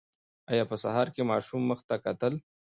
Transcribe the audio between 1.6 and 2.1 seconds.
مخ ته